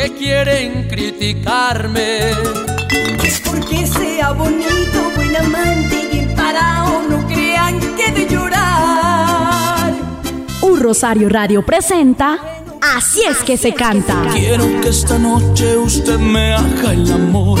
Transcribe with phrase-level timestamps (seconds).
[0.00, 2.30] que quieren criticarme.
[3.22, 9.92] Es porque sea bonito, buen amante y parado, no crean que de llorar.
[10.62, 12.38] Un Rosario Radio presenta
[12.96, 14.22] Así es que se canta.
[14.32, 17.60] Quiero que esta noche usted me haga el amor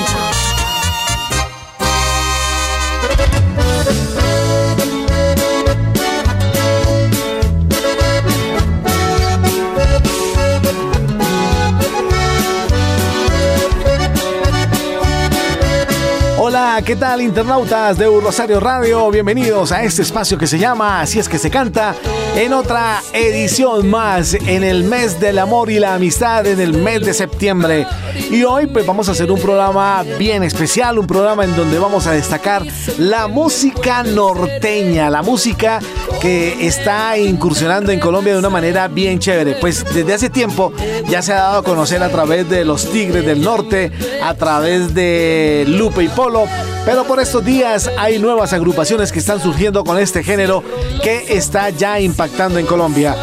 [16.79, 19.11] ¿Qué tal internautas de Rosario Radio?
[19.11, 21.93] Bienvenidos a este espacio que se llama Así es que se canta
[22.33, 27.05] en otra edición más en el mes del amor y la amistad en el mes
[27.05, 27.85] de septiembre.
[28.29, 32.07] Y hoy pues vamos a hacer un programa bien especial, un programa en donde vamos
[32.07, 32.65] a destacar
[32.97, 35.79] la música norteña, la música
[36.21, 39.55] que está incursionando en Colombia de una manera bien chévere.
[39.55, 40.71] Pues desde hace tiempo
[41.09, 43.91] ya se ha dado a conocer a través de los Tigres del Norte,
[44.21, 46.45] a través de Lupe y Polo,
[46.85, 50.63] pero por estos días hay nuevas agrupaciones que están surgiendo con este género
[51.03, 53.15] que está ya impactando en Colombia.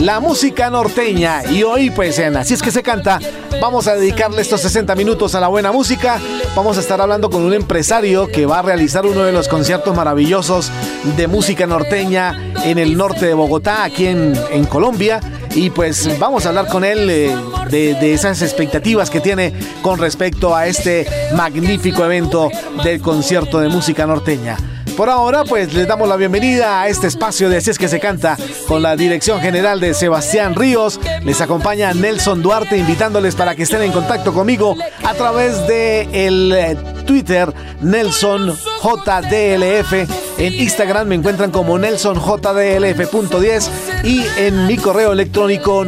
[0.00, 3.20] La música norteña y hoy pues en Así es que se canta,
[3.60, 6.20] vamos a dedicarle estos 60 minutos a la buena música.
[6.56, 9.96] Vamos a estar hablando con un empresario que va a realizar uno de los conciertos
[9.96, 10.70] maravillosos
[11.16, 14.34] de música norteña en el norte de Bogotá, aquí en,
[14.68, 15.20] Colombia
[15.54, 17.36] y pues vamos a hablar con él eh,
[17.70, 19.52] de, esas expectativas que tiene
[19.82, 21.06] con respecto a este
[21.36, 22.50] magnífico evento
[22.82, 24.56] del concierto de música norteña.
[24.96, 27.98] Por ahora, pues les damos la bienvenida a este espacio de Así es que se
[27.98, 28.36] canta
[28.68, 31.00] con la dirección general de Sebastián Ríos.
[31.24, 36.52] Les acompaña Nelson Duarte invitándoles para que estén en contacto conmigo a través de el
[36.52, 39.92] eh, Twitter Nelson JDLF.
[40.38, 45.84] En Instagram me encuentran como NelsonJDLF.10 y en mi correo electrónico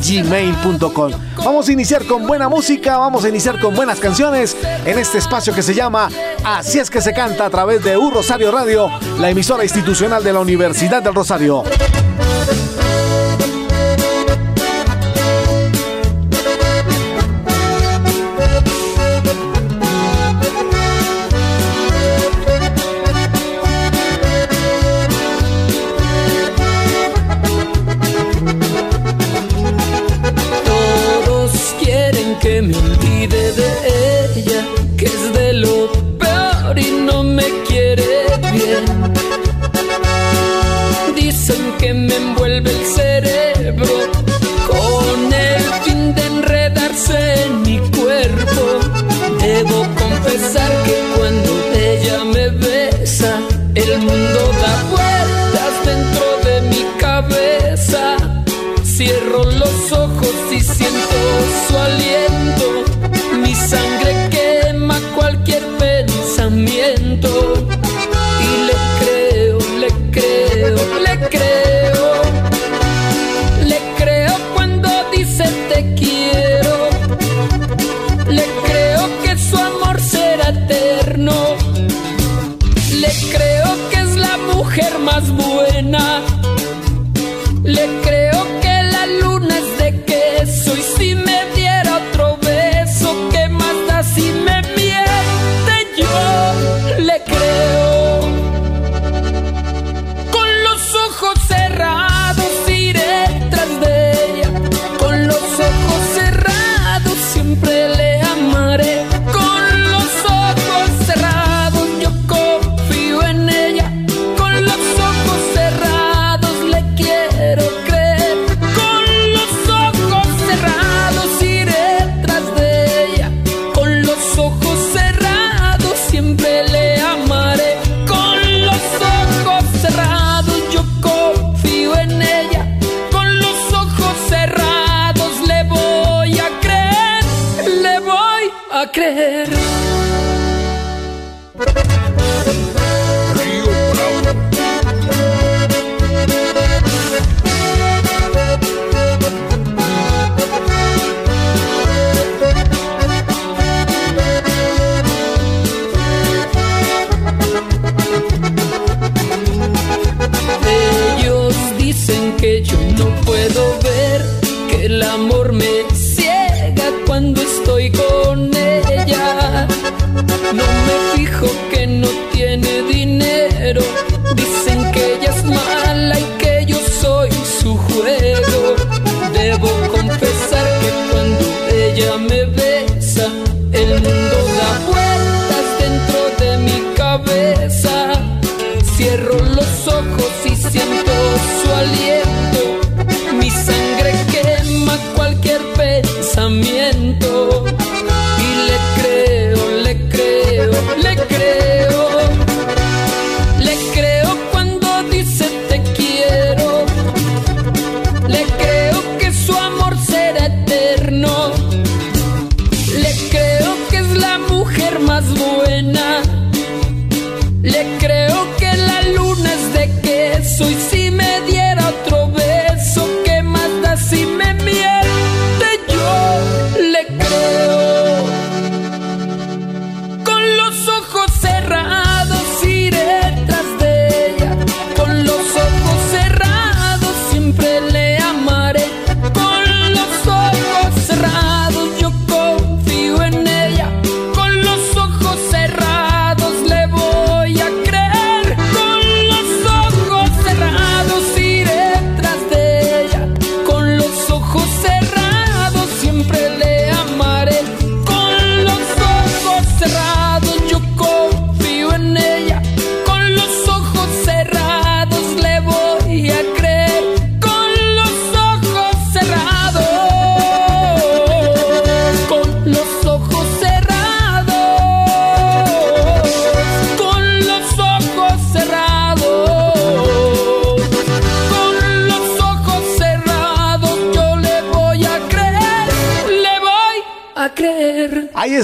[0.00, 1.12] nelsonjdlf.gmail.com.
[1.36, 5.54] Vamos a iniciar con buena música, vamos a iniciar con buenas canciones en este espacio
[5.54, 6.08] que se llama
[6.44, 8.88] Así es que se canta a través de U Rosario Radio,
[9.18, 11.64] la emisora institucional de la Universidad del Rosario.
[41.80, 43.94] que me envuelve el cerebro,
[44.68, 48.64] con el fin de enredarse en mi cuerpo.
[49.40, 53.38] Debo confesar que cuando ella me besa,
[53.74, 58.16] el mundo da vueltas dentro de mi cabeza.
[58.84, 59.29] Cierro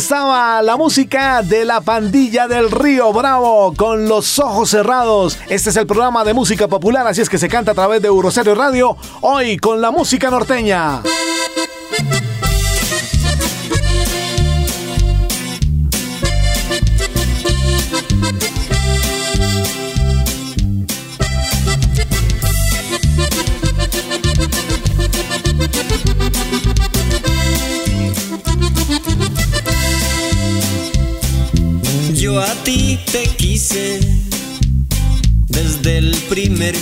[0.07, 5.37] estaba la música de la pandilla del Río Bravo con los ojos cerrados.
[5.49, 8.07] Este es el programa de música popular, así es que se canta a través de
[8.07, 11.03] Euroserio Radio, hoy con la música norteña.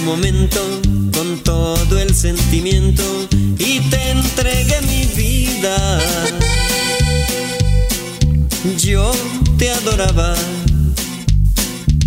[0.01, 0.61] Momento
[1.13, 3.03] con todo el sentimiento
[3.59, 6.01] y te entregué mi vida.
[8.79, 9.13] Yo
[9.59, 10.35] te adoraba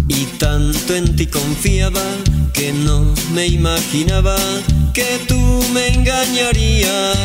[0.08, 2.04] y tanto en ti confiaba
[2.52, 4.38] que no me imaginaba
[4.94, 5.40] que tú
[5.72, 7.18] me engañarías.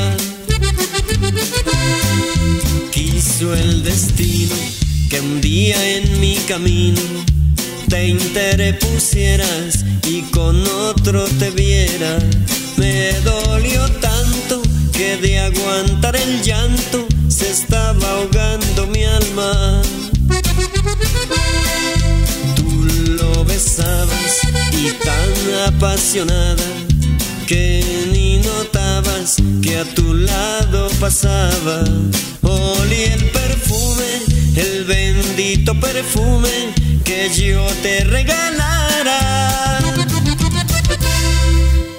[2.91, 4.55] Quiso el destino
[5.09, 7.01] que un día en mi camino
[7.93, 12.19] te interpusieras y con otro te viera.
[12.79, 14.63] Me dolió tanto
[14.95, 19.83] que de aguantar el llanto se estaba ahogando mi alma.
[22.57, 22.85] Tú
[23.19, 24.41] lo besabas
[24.73, 26.65] y tan apasionada
[27.47, 31.85] que ni notabas que a tu lado pasaba.
[32.41, 34.09] Olí el perfume,
[34.57, 36.73] el bendito perfume
[37.13, 39.21] que yo te regalara.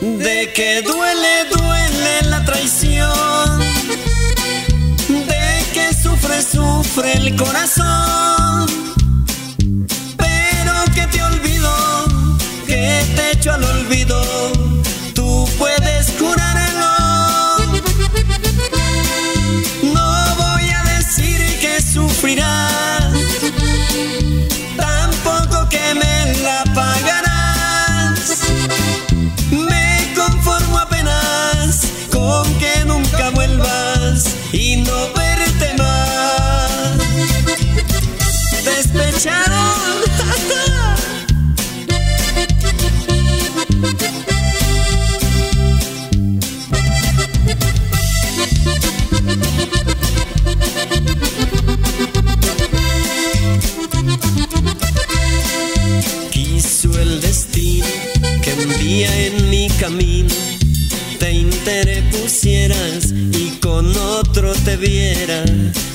[0.02, 3.60] De que duele, duele la traición.
[5.32, 8.66] De que sufre, sufre el corazón.
[10.18, 11.72] Pero que te olvido,
[12.66, 14.43] que te echo al olvido.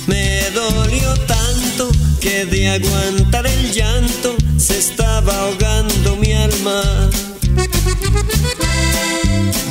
[0.07, 7.11] Me dolió tanto que de aguantar el llanto se estaba ahogando mi alma.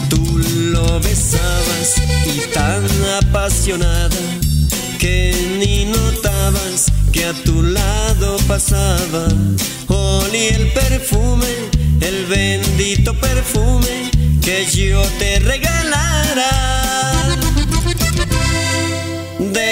[0.10, 0.38] Tú
[0.74, 1.96] lo besabas
[2.28, 2.86] y tal
[3.24, 4.16] apasionada
[5.00, 9.28] que ni notabas que a tu lado pasaba.
[9.88, 11.48] Olí el perfume,
[12.02, 14.12] el bendito perfume
[14.44, 17.17] que yo te regalara.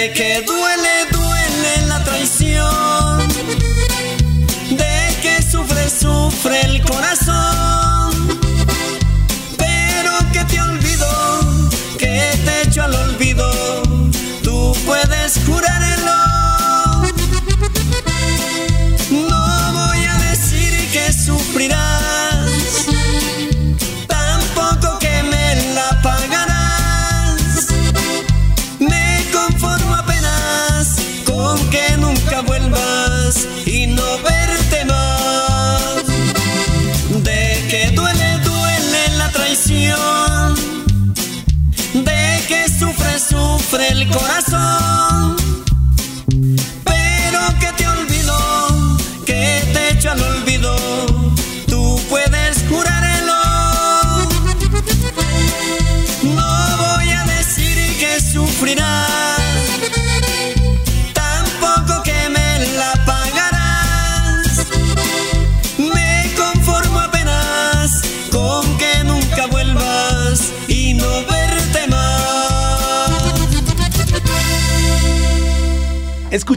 [0.06, 3.28] De que duele, duele la traición.
[4.70, 7.85] De que sufre, sufre el corazón.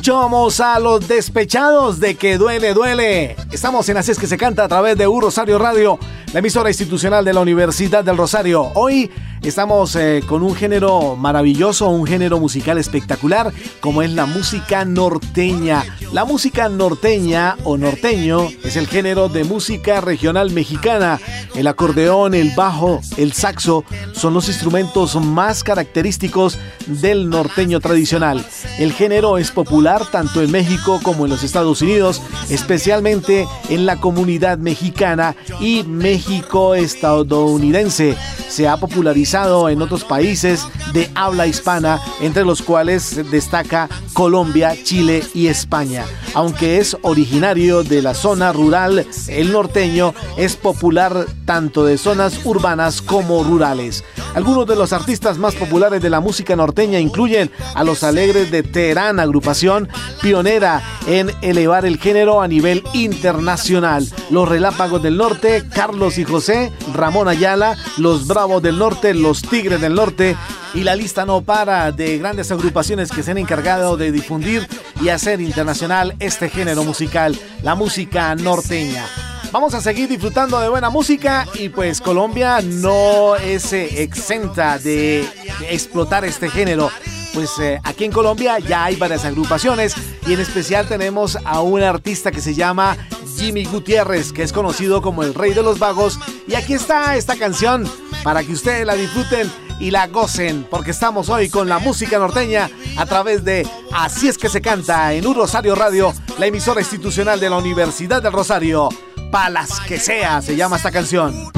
[0.09, 3.35] Escuchamos a los despechados de que duele, duele.
[3.51, 5.99] Estamos en Así es que se canta a través de U Rosario Radio,
[6.33, 8.71] la emisora institucional de la Universidad del Rosario.
[8.73, 9.11] Hoy
[9.47, 15.85] estamos eh, con un género maravilloso, un género musical espectacular, como es la música norteña.
[16.11, 21.19] La música norteña o norteño es el género de música regional mexicana.
[21.55, 28.43] El acordeón, el bajo, el saxo son los instrumentos más característicos del norteño tradicional.
[28.79, 33.99] El género es popular tanto en México como en los Estados Unidos, especialmente en la
[33.99, 38.15] comunidad mexicana y México-estadounidense.
[38.47, 45.23] Se ha popularizado en otros países de habla hispana, entre los cuales destaca Colombia, Chile
[45.35, 46.03] y España.
[46.33, 53.03] Aunque es originario de la zona rural, el norteño es popular tanto de zonas urbanas
[53.03, 54.03] como rurales.
[54.35, 58.63] Algunos de los artistas más populares de la música norteña incluyen a Los Alegres de
[58.63, 59.89] Teherán, agrupación
[60.21, 64.07] pionera en elevar el género a nivel internacional.
[64.29, 69.81] Los Relápagos del Norte, Carlos y José, Ramón Ayala, Los Bravos del Norte, Los Tigres
[69.81, 70.37] del Norte,
[70.75, 74.67] y la lista no para de grandes agrupaciones que se han encargado de difundir
[75.01, 79.05] y hacer internacional este género musical, la música norteña.
[79.51, 85.27] Vamos a seguir disfrutando de buena música y pues Colombia no es eh, exenta de,
[85.67, 86.91] explotar este género.
[87.33, 89.95] Pues eh, aquí en Colombia ya hay varias agrupaciones
[90.27, 92.95] y en especial tenemos a un artista que se llama
[93.37, 96.19] Jimmy Gutiérrez, que es conocido como el Rey de los Vagos.
[96.47, 97.89] Y aquí está esta canción
[98.23, 102.69] para que ustedes la disfruten y la gocen, porque estamos hoy con la música norteña
[102.97, 107.39] a través de Así es que se canta en Un Rosario Radio, la emisora institucional
[107.39, 108.89] de la Universidad del Rosario.
[109.31, 111.51] Palas que sea, se llama esta canción.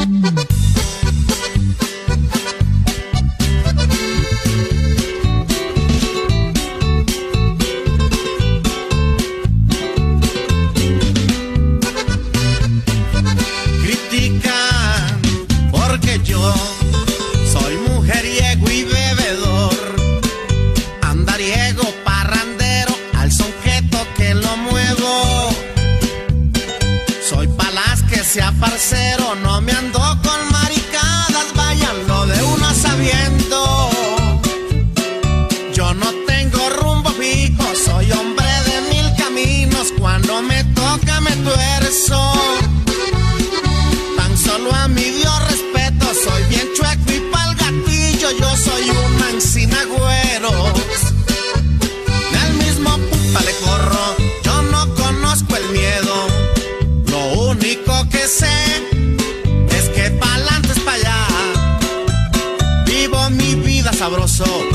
[64.41, 64.70] Vida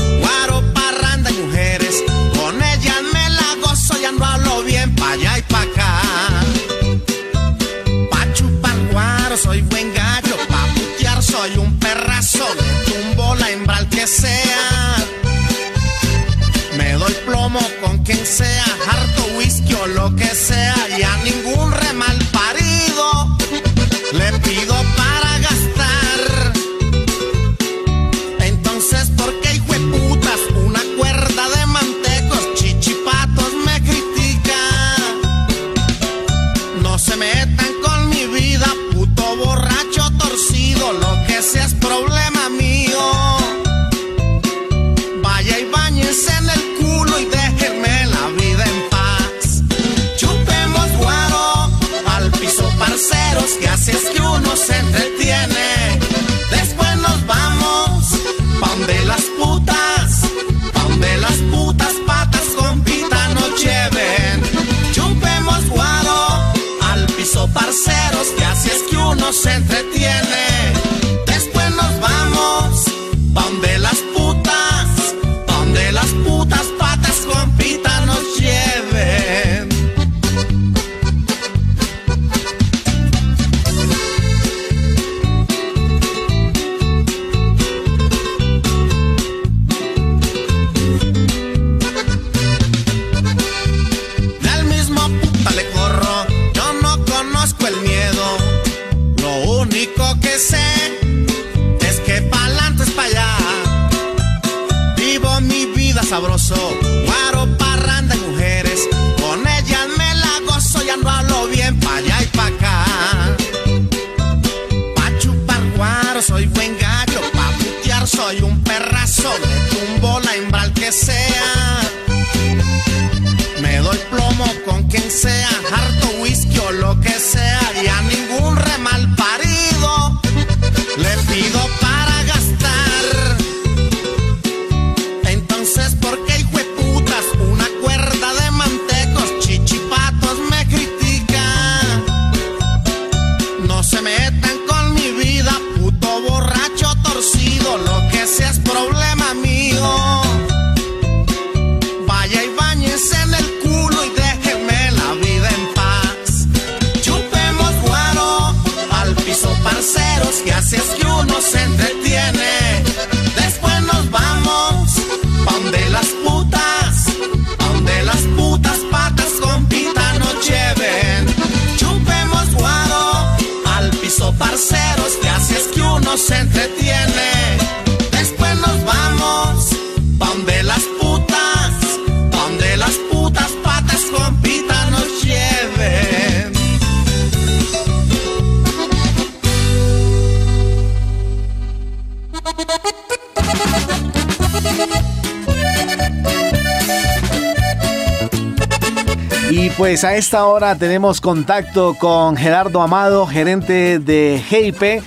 [199.87, 205.01] pues a esta hora tenemos contacto con Gerardo Amado, gerente de GIP,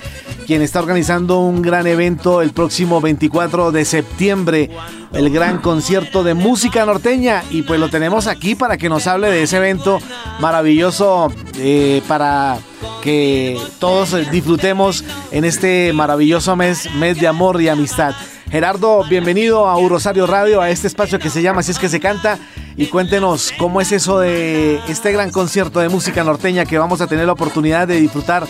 [0.47, 4.71] quien está organizando un gran evento el próximo 24 de septiembre,
[5.13, 7.45] el gran concierto de música norteña.
[7.51, 9.99] Y pues lo tenemos aquí para que nos hable de ese evento
[10.41, 12.57] maravilloso eh, para
[13.03, 18.15] que todos disfrutemos en este maravilloso mes, mes de amor y amistad.
[18.51, 22.01] Gerardo, bienvenido a Rosario Radio, a este espacio que se llama Así es que se
[22.01, 22.39] canta.
[22.81, 27.07] Y cuéntenos cómo es eso de este gran concierto de música norteña que vamos a
[27.07, 28.47] tener la oportunidad de disfrutar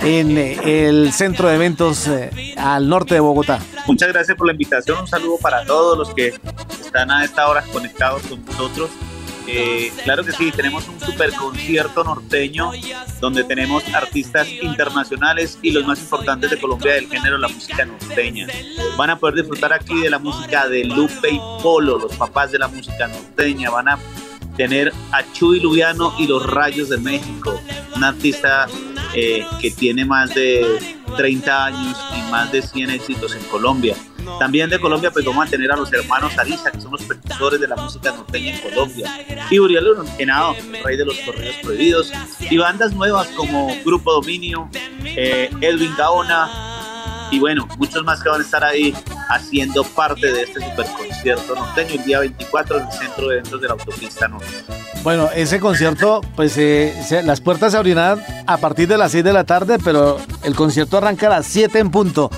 [0.00, 3.58] en eh, el centro de eventos eh, al norte de Bogotá.
[3.86, 5.00] Muchas gracias por la invitación.
[5.00, 6.28] Un saludo para todos los que
[6.80, 8.88] están a esta hora conectados con nosotros.
[9.46, 12.72] Eh, claro que sí, tenemos un super concierto norteño
[13.20, 18.46] donde tenemos artistas internacionales y los más importantes de Colombia del género la música norteña.
[18.96, 22.58] Van a poder disfrutar aquí de la música de Lupe y Polo, los papás de
[22.58, 23.70] la música norteña.
[23.70, 23.98] Van a
[24.56, 27.60] tener a Chuy Lubiano y los Rayos de México,
[27.96, 28.66] un artista
[29.14, 30.64] eh, que tiene más de
[31.16, 33.94] 30 años y más de 100 éxitos en Colombia.
[34.38, 37.60] También de Colombia pues vamos a tener a los hermanos Ariza, que son los precursores
[37.60, 39.24] de la música norteña en Colombia.
[39.50, 39.86] Y Uriel
[40.18, 42.12] Henao, el rey de los corridos prohibidos.
[42.40, 44.68] Y bandas nuevas como Grupo Dominio,
[45.04, 46.74] eh, Edwin Gaona,
[47.30, 48.94] y bueno, muchos más que van a estar ahí
[49.28, 53.60] haciendo parte de este super concierto norteño el día 24 en el centro de eventos
[53.60, 54.46] de la autopista norte.
[55.02, 59.32] Bueno, ese concierto, pues eh, las puertas se abrirán a partir de las 6 de
[59.32, 62.30] la tarde, pero el concierto arranca a las 7 en punto.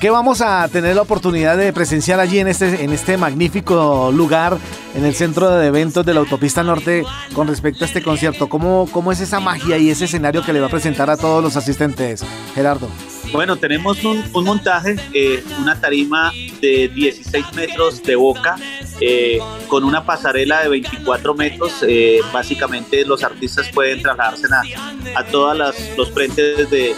[0.00, 4.58] ¿Qué vamos a tener la oportunidad de presenciar allí en este, en este magnífico lugar,
[4.94, 8.46] en el centro de eventos de la autopista norte, con respecto a este concierto?
[8.46, 11.42] ¿Cómo, cómo es esa magia y ese escenario que le va a presentar a todos
[11.42, 12.22] los asistentes,
[12.54, 12.90] Gerardo?
[13.32, 16.30] Bueno, tenemos un, un montaje, eh, una tarima
[16.60, 18.56] de 16 metros de boca,
[19.00, 21.72] eh, con una pasarela de 24 metros.
[21.88, 25.56] eh, básicamente los artistas pueden trasladarse a, a todos
[25.96, 26.94] los frentes de,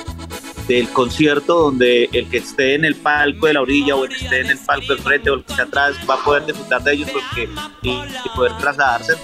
[0.69, 4.25] del concierto, donde el que esté en el palco de la orilla o el que
[4.25, 6.83] esté en el palco del frente o el que esté atrás va a poder disfrutar
[6.85, 7.49] de ellos porque,
[7.83, 9.15] y, y poder trasladarse.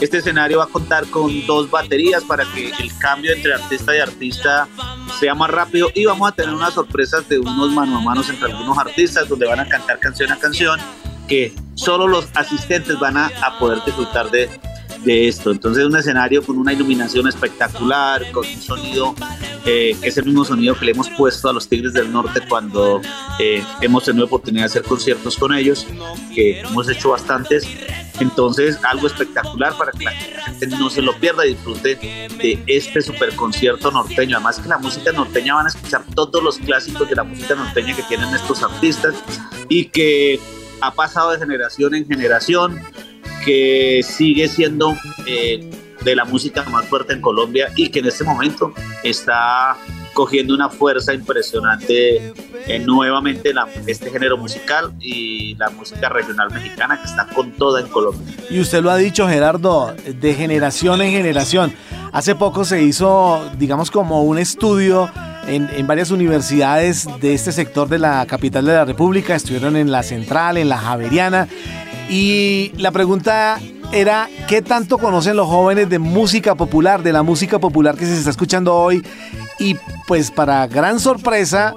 [0.00, 4.00] Este escenario va a contar con dos baterías para que el cambio entre artista y
[4.00, 4.66] artista
[5.20, 8.50] sea más rápido y vamos a tener unas sorpresas de unos mano a manos entre
[8.50, 10.80] algunos artistas donde van a cantar canción a canción
[11.28, 14.50] que solo los asistentes van a, a poder disfrutar de,
[15.04, 15.50] de esto.
[15.50, 19.14] Entonces un escenario con una iluminación espectacular, con un sonido
[19.66, 22.40] eh, que es el mismo sonido que le hemos puesto a los Tigres del Norte
[22.48, 23.00] cuando
[23.38, 25.86] eh, hemos tenido oportunidad de hacer conciertos con ellos,
[26.34, 27.66] que hemos hecho bastantes.
[28.20, 33.00] Entonces algo espectacular para que la gente no se lo pierda y disfrute de este
[33.00, 34.36] super concierto norteño.
[34.36, 37.96] Además que la música norteña van a escuchar todos los clásicos de la música norteña
[37.96, 39.14] que tienen estos artistas
[39.68, 40.38] y que
[40.80, 42.78] ha pasado de generación en generación,
[43.44, 45.70] que sigue siendo eh,
[46.02, 49.76] de la música más fuerte en Colombia y que en este momento está
[50.12, 52.32] cogiendo una fuerza impresionante
[52.66, 53.52] eh, nuevamente
[53.86, 58.34] este género musical y la música regional mexicana que está con toda en Colombia.
[58.48, 61.74] Y usted lo ha dicho, Gerardo, de generación en generación.
[62.12, 65.10] Hace poco se hizo, digamos, como un estudio
[65.46, 70.02] en, varias universidades de este sector de la capital de la República, estuvieron en la
[70.02, 71.48] Central, en la Javeriana,
[72.08, 73.58] y la pregunta
[73.92, 78.16] era, ¿qué tanto conocen los jóvenes de música popular, de la música popular que se
[78.16, 79.04] está escuchando hoy?
[79.58, 79.76] Y
[80.06, 81.74] pues para gran sorpresa,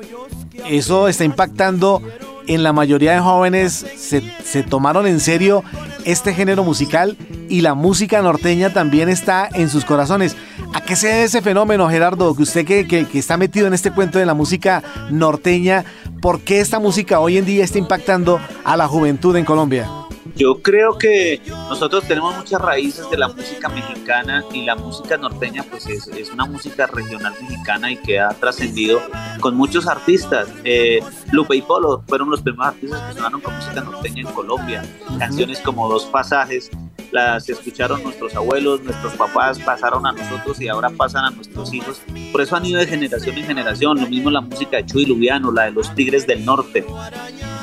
[0.67, 2.01] eso está impactando
[2.47, 5.63] en la mayoría de jóvenes, se, se tomaron en serio
[6.05, 7.17] este género musical
[7.49, 10.35] y la música norteña también está en sus corazones.
[10.73, 12.35] ¿A qué se debe ese fenómeno, Gerardo?
[12.35, 15.85] Que usted que, que, está metido en este cuento de la música norteña,
[16.21, 19.89] ¿por qué esta música hoy en día está impactando a la juventud en Colombia?
[20.37, 25.63] Yo creo que nosotros tenemos muchas raíces de la música mexicana y la música norteña
[25.63, 29.01] pues es, es una música regional mexicana y que ha trascendido
[29.39, 30.47] con muchos artistas.
[30.63, 30.99] Eh,
[31.31, 34.83] Lupe y Polo fueron los primeros artistas que sonaron con música norteña en Colombia.
[35.17, 36.69] Canciones como Dos Pasajes
[37.11, 42.01] las escucharon nuestros abuelos, nuestros papás, pasaron a nosotros y ahora pasan a nuestros hijos.
[42.31, 43.99] Por eso han ido de generación en generación.
[43.99, 46.85] Lo mismo la música de Chuy Lubiano, la de los Tigres del Norte.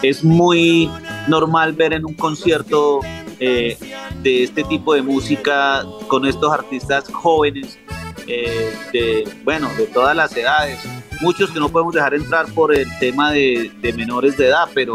[0.03, 0.91] Es muy
[1.29, 3.01] normal ver en un concierto
[3.41, 3.77] eh,
[4.23, 7.79] de este tipo de música con estos artistas jóvenes
[8.27, 10.79] eh, de bueno de todas las edades
[11.21, 14.95] muchos que no podemos dejar entrar por el tema de, menores de edad pero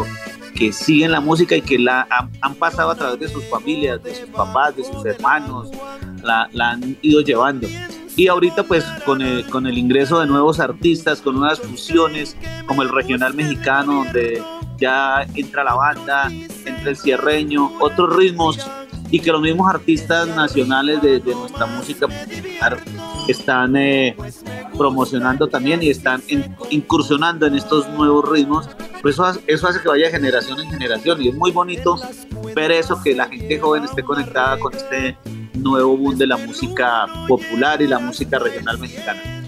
[0.54, 2.06] que siguen la música y que la
[2.40, 5.70] han, pasado a través de sus familias, de sus papás, de sus hermanos,
[6.22, 7.66] la, han ido llevando.
[8.14, 12.82] Y ahorita pues con el, con el ingreso de nuevos artistas, con nuevas fusiones, como
[12.82, 14.42] el regional mexicano, donde
[14.80, 16.28] ya entra la banda,
[16.64, 18.58] entra el cierreño, otros ritmos
[19.10, 22.06] y que los mismos artistas nacionales de, nuestra música
[23.28, 24.16] están eh,
[24.76, 26.22] promocionando también y están
[26.70, 28.68] incursionando en estos nuevos ritmos.
[29.02, 32.00] Pues eso, eso hace que vaya generación en generación y es muy bonito
[32.54, 35.16] ver eso, que la gente joven esté conectada con este
[35.54, 39.40] nuevo boom de la música popular y la música regional mexicana.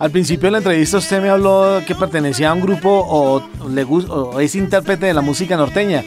[0.00, 3.84] Al principio de la entrevista usted me habló que pertenecía a un grupo o, le,
[3.84, 6.02] o es intérprete de la música norteña.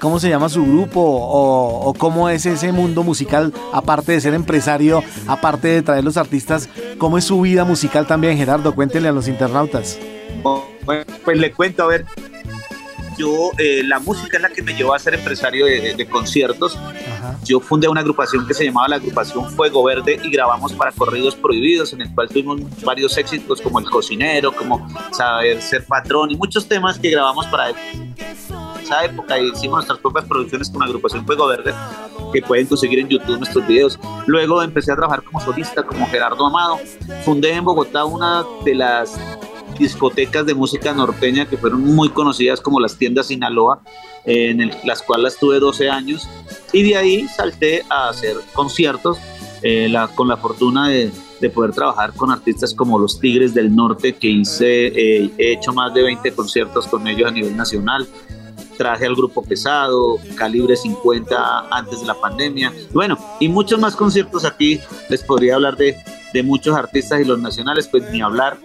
[0.00, 5.04] ¿Cómo se llama su grupo o, cómo es ese mundo musical, aparte de ser empresario,
[5.28, 8.74] aparte de traer los artistas, cómo es su vida musical también, Gerardo?
[8.74, 10.00] Cuéntele a los internautas.
[11.24, 12.06] pues le cuento, a ver,
[13.18, 16.78] yo, eh, la música es la que me llevó a ser empresario de, conciertos.
[17.44, 21.34] Yo fundé una agrupación que se llamaba la agrupación Fuego Verde y grabamos para Corridos
[21.34, 26.36] Prohibidos, en el cual tuvimos varios éxitos como El Cocinero, como Saber Ser Patrón y
[26.36, 27.70] muchos temas que grabamos para
[28.82, 29.38] esa época.
[29.38, 31.74] Hicimos nuestras propias producciones con la agrupación Fuego Verde,
[32.32, 33.98] que pueden conseguir en YouTube nuestros videos.
[34.26, 36.78] Luego empecé a trabajar como solista, como Gerardo Amado.
[37.24, 39.18] Fundé en Bogotá una de las
[39.78, 43.80] discotecas de música norteña que fueron muy conocidas como las tiendas Sinaloa,
[44.24, 46.28] en las cuales tuve 12 años.
[46.72, 49.18] Y de ahí salté a hacer conciertos
[49.62, 51.10] eh, la, con la fortuna de,
[51.40, 55.72] de, poder trabajar con artistas como los Tigres del Norte que hice, eh, he hecho
[55.72, 58.06] más de 20 conciertos con ellos a nivel nacional.
[58.76, 64.44] Traje al grupo pesado, calibre 50 antes de la pandemia, bueno, y muchos más conciertos.
[64.44, 65.96] Aquí, les podría hablar de,
[66.32, 68.58] de muchos artistas y los nacionales, pues ni hablar,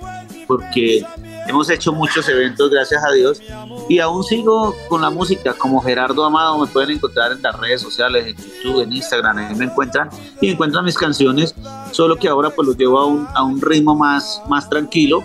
[0.48, 1.06] porque
[1.48, 3.42] hemos hecho muchos eventos, gracias a Dios,
[3.90, 7.82] y aún sigo con la música, como Gerardo Amado, me pueden encontrar en las redes
[7.82, 10.10] sociales, en YouTube, en Instagram, ahí me encuentran,
[10.42, 11.56] y encuentran mis canciones,
[11.92, 15.24] solo que ahora pues los llevo a un, a un ritmo más, más tranquilo,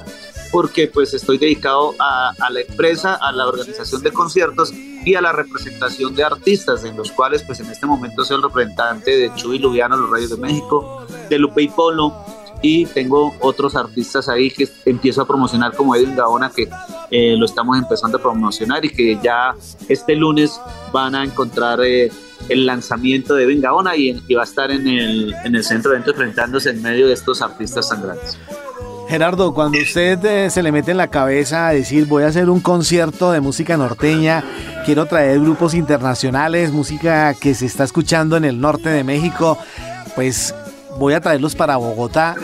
[0.50, 5.20] porque pues estoy dedicado a, a, la empresa, a la organización de conciertos y a
[5.20, 9.35] la representación de artistas, en los cuales pues en este momento soy el representante de
[9.35, 12.14] Chuy Lubiano, Los Reyes de México, de Lupe y Polo,
[12.62, 16.68] y tengo otros artistas ahí que empiezo a promocionar como Edwin Gaona que
[17.11, 19.55] eh, lo estamos empezando a promocionar y que ya
[19.88, 20.61] este lunes
[20.92, 22.11] van a encontrar eh,
[22.49, 25.99] el lanzamiento de Edwin Gaona y, va a estar en el, en el centro de
[25.99, 28.38] enfrentándose en medio de estos artistas tan grandes.
[29.09, 32.51] Gerardo, cuando usted eh, se le mete en la cabeza a decir voy a hacer
[32.51, 34.44] un concierto de música norteña,
[34.85, 39.57] quiero traer grupos internacionales, música que se está escuchando en el norte de México,
[40.14, 40.55] pues
[40.98, 42.34] voy a traerlos para Bogotá.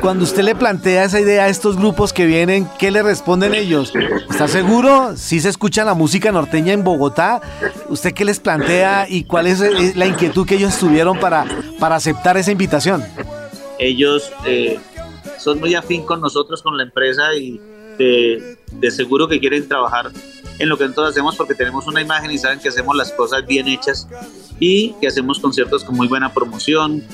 [0.00, 3.92] Cuando usted le plantea esa idea a estos grupos que vienen, ¿qué le responden ellos?
[4.30, 5.16] ¿Está seguro?
[5.16, 7.40] ¿Si se escucha la música norteña en Bogotá?
[7.88, 11.44] ¿Usted qué les plantea y cuál es la inquietud que ellos tuvieron para,
[11.80, 13.04] para aceptar esa invitación?
[13.80, 14.78] Ellos eh,
[15.38, 17.60] son muy afín con nosotros, con la empresa y
[17.98, 20.12] de, de seguro que quieren trabajar
[20.58, 23.46] en lo que nosotros hacemos porque tenemos una imagen y saben que hacemos las cosas
[23.46, 24.08] bien hechas
[24.60, 27.04] y que hacemos conciertos con muy buena promoción,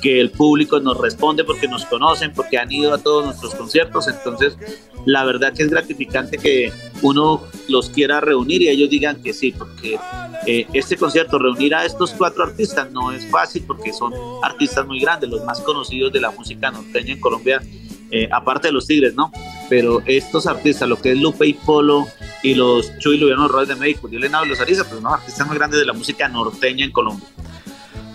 [0.00, 4.08] que el público nos responde porque nos conocen, porque han ido a todos nuestros conciertos.
[4.08, 4.56] Entonces,
[5.04, 9.52] la verdad que es gratificante que uno los quiera reunir y ellos digan que sí,
[9.52, 9.98] porque
[10.46, 15.00] eh, este concierto, reunir a estos cuatro artistas no es fácil porque son artistas muy
[15.00, 17.62] grandes, los más conocidos de la música norteña en Colombia,
[18.10, 19.32] eh, aparte de los Tigres, ¿no?
[19.68, 22.06] pero estos artistas, lo que es Lupe y Polo
[22.42, 25.56] y los Chuy Luviano Royes de México, le y los Ariza, pues unos artistas muy
[25.56, 27.26] grandes de la música norteña en Colombia.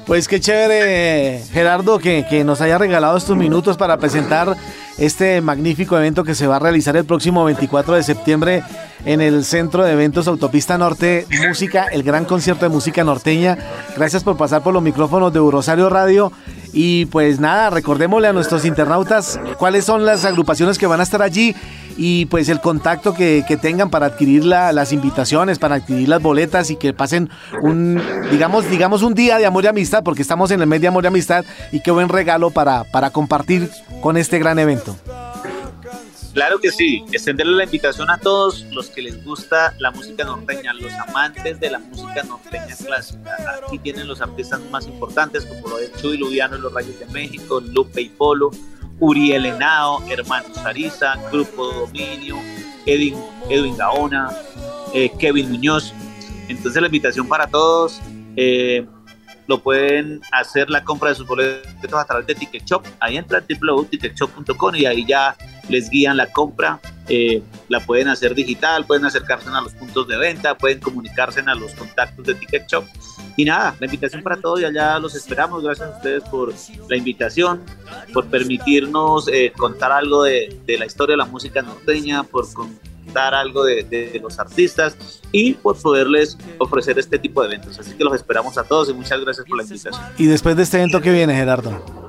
[0.06, 4.58] Pues qué chévere, Gerardo, que, que, nos haya regalado estos minutos para presentar
[4.98, 8.64] este magnífico evento que se va a realizar el próximo 24 de septiembre
[9.06, 13.58] en el Centro de Eventos Autopista Norte Música, el gran concierto de música norteña.
[13.96, 16.32] Gracias por pasar por los micrófonos de Rosario Radio.
[16.74, 21.22] Y pues nada, recordémosle a nuestros internautas cuáles son las agrupaciones que van a estar
[21.22, 21.56] allí
[21.98, 26.76] y pues el contacto que, tengan para adquirir las invitaciones, para adquirir las boletas y
[26.78, 27.30] que pasen
[27.62, 30.88] un, digamos, digamos un día de amor y amistad, porque estamos en el mes de
[30.88, 33.70] amor y amistad y qué buen regalo para, para compartir
[34.02, 34.96] con este gran evento.
[36.34, 40.74] Claro que sí, extenderle la invitación a todos los que les gusta la música norteña,
[40.74, 43.36] los amantes de la música norteña clásica.
[43.68, 47.06] Aquí tienen los artistas más importantes como lo de Chuy Luviano y los Rayos de
[47.08, 48.52] México, Lupe y Polo,
[49.02, 52.38] Uriel Henao, Hermanos Ariza, Grupo Dominio,
[52.86, 53.16] Edwin,
[53.50, 54.30] Edwin Gaona,
[54.94, 55.94] eh, Kevin Muñoz.
[56.48, 58.00] Entonces la invitación para todos,
[58.38, 58.86] eh,
[59.48, 62.84] lo pueden hacer la compra de sus boletos a través de Ticket Shop.
[63.02, 65.36] Ahí entran www.ticketshop.com y ahí ya
[65.72, 66.80] les guían la compra.
[67.08, 71.56] Eh, la pueden hacer digital, pueden acercarse a los puntos de venta, pueden comunicarse a
[71.56, 72.86] los contactos de Ticket Shop
[73.38, 75.64] y nada, la invitación para todos y allá los esperamos.
[75.64, 76.54] Gracias a ustedes por
[76.90, 77.62] la invitación,
[78.14, 83.64] por permitirnos eh, contar algo de, la historia de la música norteña, por contar algo
[83.64, 87.80] de, los artistas y por poderles ofrecer este tipo de eventos.
[87.80, 89.94] Así que los esperamos a todos y muchas gracias por la invitación.
[90.18, 92.01] ¿Y después de este evento qué viene, Gerardo?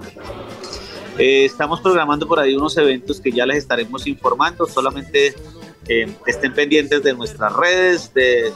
[1.24, 4.66] Eh, estamos programando por ahí unos eventos que ya les estaremos informando.
[4.66, 5.32] Solamente
[5.86, 8.52] eh, estén pendientes de nuestras redes, de,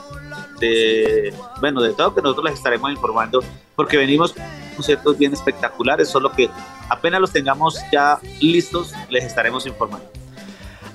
[0.58, 3.40] de, bueno, de todo que nosotros les estaremos informando,
[3.76, 4.42] porque venimos con
[4.74, 6.50] conciertos bien espectaculares, solo que
[6.88, 10.10] apenas los tengamos ya listos, les estaremos informando.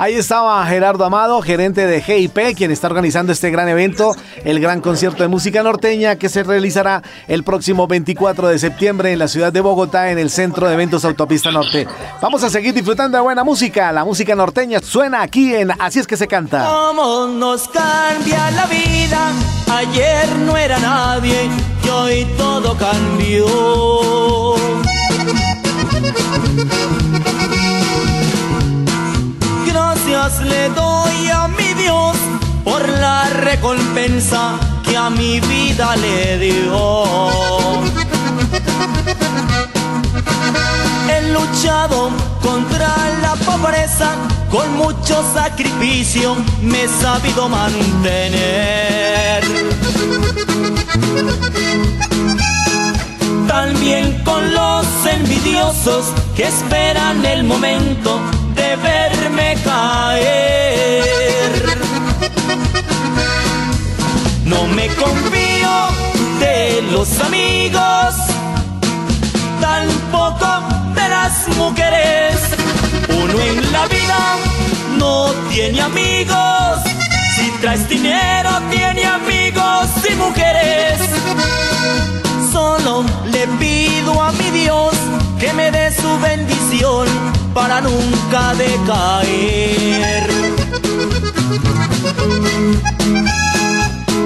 [0.01, 4.81] Ahí estaba Gerardo Amado, gerente de GIP, quien está organizando este gran evento, el gran
[4.81, 9.53] concierto de música norteña que se realizará el próximo 24 de septiembre en la ciudad
[9.53, 11.85] de Bogotá, en el Centro de Eventos Autopista Norte.
[12.19, 13.91] Vamos a seguir disfrutando de buena música.
[13.91, 16.65] La música norteña suena aquí en Así es que se canta.
[16.65, 19.31] ¿Cómo nos cambia la vida?
[19.71, 21.47] Ayer no era nadie
[21.85, 23.45] y hoy todo cambió.
[30.29, 32.15] Le doy a mi Dios
[32.63, 37.05] por la recompensa que a mi vida le dio.
[41.09, 44.11] He luchado contra la pobreza,
[44.51, 48.91] con mucho sacrificio me he sabido mantener.
[53.51, 56.05] También con los envidiosos
[56.37, 58.17] que esperan el momento
[58.55, 61.43] de verme caer.
[64.45, 65.73] No me confío
[66.39, 68.15] de los amigos,
[69.59, 70.47] tampoco
[70.95, 72.37] de las mujeres.
[73.09, 74.37] Uno en la vida
[74.97, 76.79] no tiene amigos,
[77.35, 81.01] si traes dinero tiene amigos y mujeres.
[82.77, 84.93] Solo le pido a mi Dios
[85.37, 87.05] que me dé su bendición
[87.53, 90.29] para nunca decaer.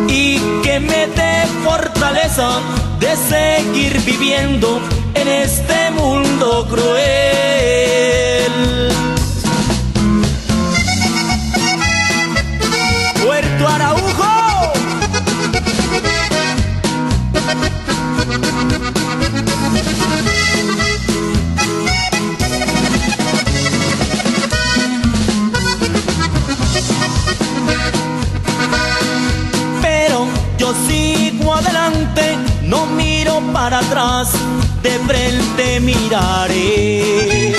[0.08, 2.60] Y que me dé fortaleza
[3.00, 4.80] de seguir viviendo
[5.16, 8.35] en este mundo cruel.
[31.58, 34.30] Adelante, no miro para atrás,
[34.82, 37.54] de frente miraré.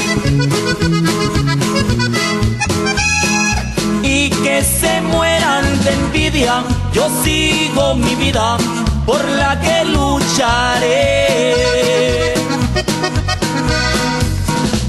[4.02, 8.56] Y que se mueran de envidia, yo sigo mi vida
[9.04, 11.54] por la que lucharé.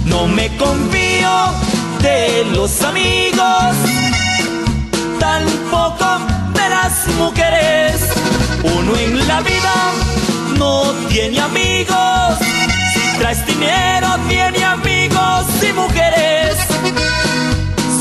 [0.06, 1.54] No me confío
[2.02, 3.76] de los amigos,
[5.20, 6.20] tampoco
[6.54, 8.17] de las mujeres
[8.64, 9.74] uno en la vida
[10.58, 12.38] no tiene amigos.
[12.94, 16.58] Si traes dinero tiene amigos y mujeres.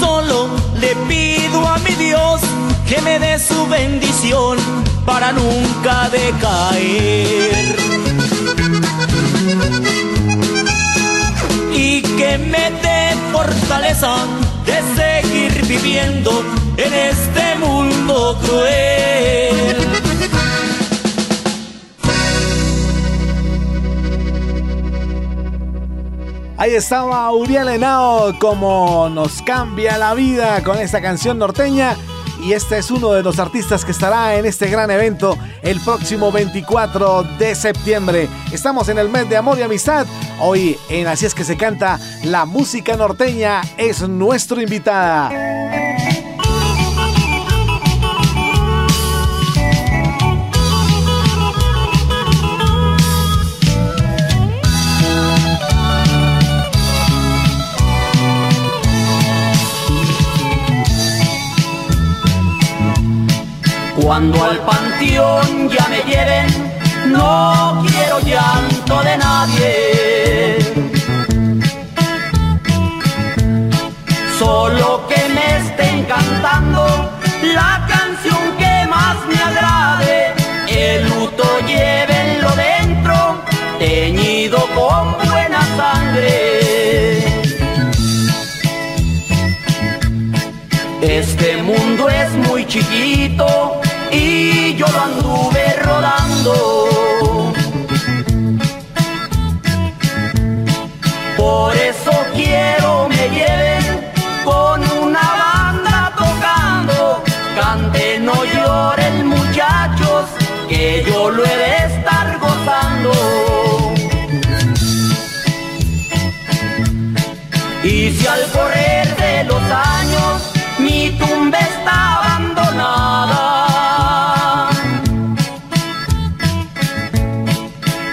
[0.01, 0.49] Solo
[0.81, 2.41] le pido a mi Dios
[2.89, 4.59] que me dé su bendición
[5.05, 7.77] para nunca decaer.
[11.73, 14.15] Y que me dé fortaleza
[14.65, 16.45] de ser viviendo
[16.77, 18.76] en este mundo cruel.
[26.67, 31.97] Ahí estaba Uriel Henao, como nos cambia la vida con esta canción norteña.
[32.43, 36.33] Y este es uno de los artistas que estará en este gran evento el próximo
[36.33, 38.29] 24 de septiembre.
[38.51, 40.09] Estamos en el mes de amor y amistad.
[40.41, 45.86] Hoy en Así es que se canta, la música norteña es nuestro invitada.
[64.07, 66.47] Cuando al panteón ya me lleven,
[67.09, 70.59] no quiero llanto de nadie.
[74.39, 77.11] Solo que me estén cantando
[77.53, 80.35] la canción que más me agrade.
[80.69, 83.43] El luto llévenlo dentro,
[83.81, 87.25] teñido con buena sangre.
[91.03, 97.53] Este mundo es muy chiquito y yo lo anduve rodando.
[101.37, 103.66] Por eso quiero me lleven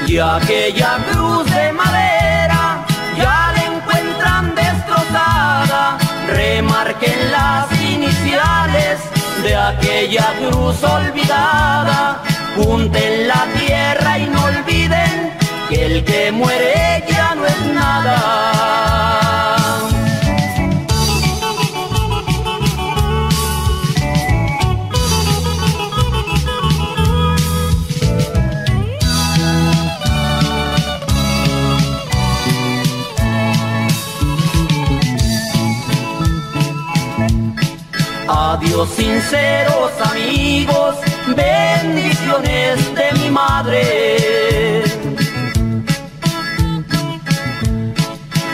[0.07, 2.85] Y aquella cruz de madera
[3.17, 5.97] ya la encuentran destrozada.
[6.27, 8.99] Remarquen las iniciales
[9.43, 12.21] de aquella cruz olvidada.
[12.55, 15.33] Junten la tierra y no olviden
[15.69, 16.82] que el que muere
[38.73, 40.95] Adiós sinceros amigos,
[41.27, 44.83] bendiciones de mi madre.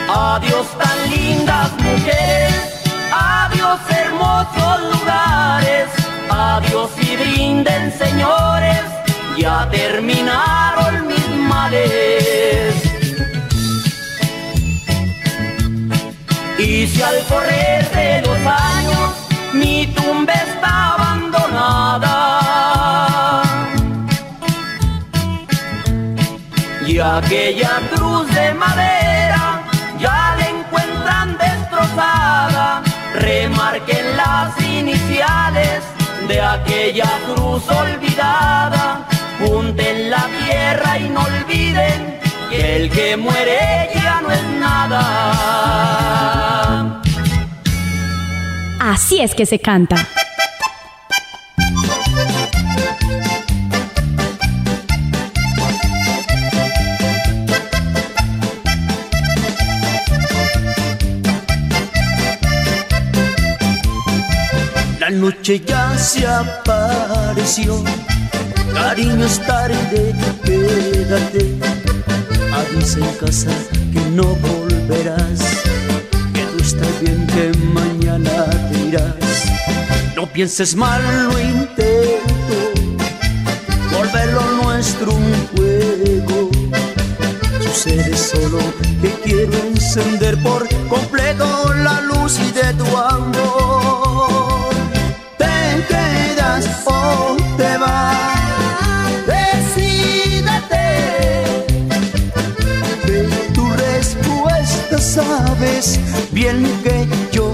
[0.10, 5.88] Adiós tan lindas mujeres, adiós hermosos lugares,
[6.30, 8.84] adiós y brinden señores,
[9.38, 12.76] ya terminaron mis males.
[16.58, 19.19] Y si al correr de los años
[19.54, 22.16] mi tumba está abandonada.
[26.86, 29.62] Y aquella cruz de madera
[30.00, 32.82] ya la encuentran destrozada.
[33.16, 35.84] Remarquen las iniciales
[36.28, 39.06] de aquella cruz olvidada.
[39.40, 42.20] Junten la tierra y no olviden
[42.50, 46.00] que el que muere ya no es nada.
[48.90, 49.96] Así es que se canta.
[65.00, 67.84] La noche ya se apareció,
[68.74, 71.56] cariño es tarde, quédate.
[72.52, 73.52] Avisa en casa
[73.94, 75.42] que no volverás,
[76.34, 78.79] que tú estás bien, que mañana
[80.16, 82.56] No pienses mal, lo intento,
[83.96, 86.50] volverlo nuestro un juego.
[87.62, 88.58] Sucede solo
[89.00, 94.70] que quiero encender por completo la luz y de tu amor.
[95.38, 98.30] Te quedas o te vas,
[105.00, 106.00] sabes
[106.32, 107.49] bien que yo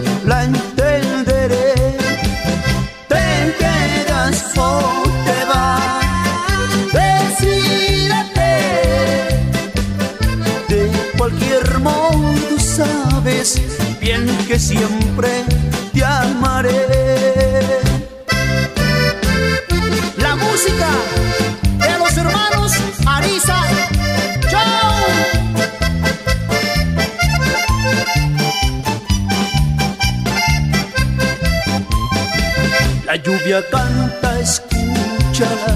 [14.48, 15.43] que siempre
[15.93, 16.72] te amaré.
[20.18, 20.89] La música
[21.80, 22.74] de los hermanos
[23.06, 23.60] Arisa.
[24.50, 25.06] ¡Chao!
[33.06, 35.76] La lluvia canta, escúchala.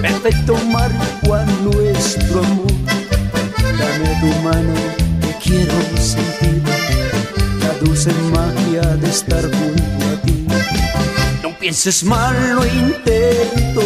[0.00, 2.72] Perfecto marco a nuestro amor.
[3.78, 4.74] Dame tu mano,
[5.20, 6.27] que quiero la
[7.98, 10.46] dulce magia de estar junto a ti.
[11.42, 13.82] No pienses mal, lo intento.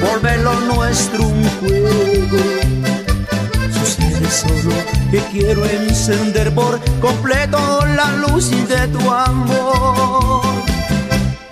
[0.00, 2.38] Volverlo nuestro un juego.
[3.78, 4.74] Sucede solo
[5.10, 7.58] que quiero encender por completo
[7.96, 10.42] la luz de tu amor.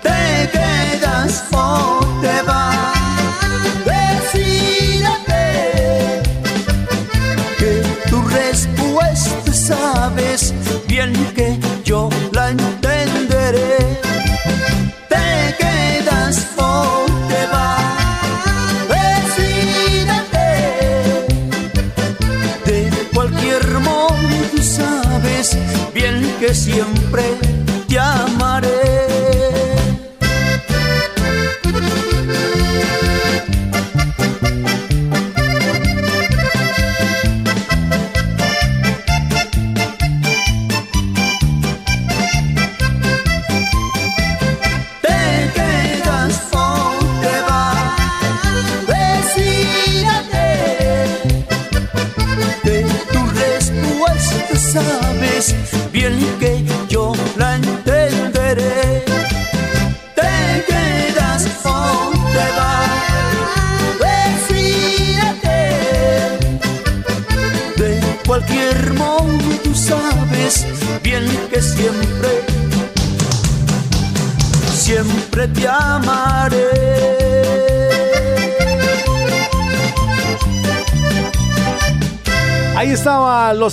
[0.01, 2.68] Te quedas o te vas.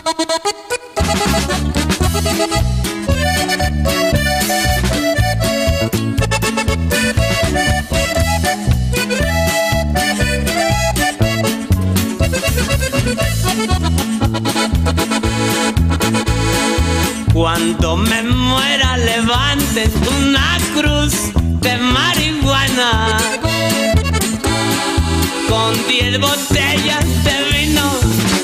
[26.18, 27.90] Botellas de vino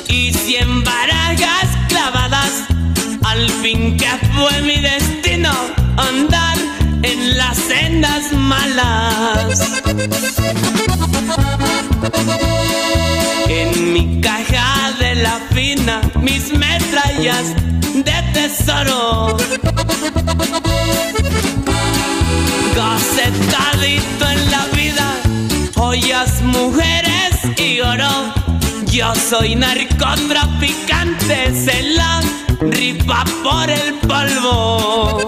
[0.09, 2.53] y cien barajas clavadas.
[3.25, 5.51] Al fin que fue mi destino
[5.97, 6.57] andar
[7.03, 9.83] en las sendas malas.
[13.49, 17.55] En mi caja de la fina, mis metrallas
[17.95, 19.37] de tesoro.
[22.75, 24.28] Gacetadito
[28.99, 32.21] Yo soy narcotraficante, se la
[32.61, 35.21] rifa por el polvo.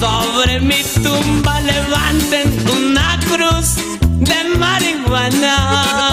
[0.00, 6.10] Sobre mi tumba levanten una cruz de marihuana.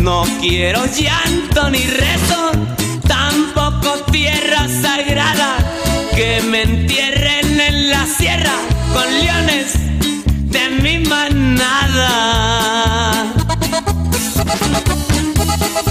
[0.00, 2.52] No quiero llanto ni rezo,
[3.08, 5.56] tampoco tierra sagrada.
[6.14, 8.54] Que me entierren en la sierra
[8.92, 9.87] con leones
[11.18, 12.14] manada.